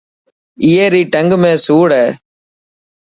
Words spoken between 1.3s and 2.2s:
۾ سوڙ هي.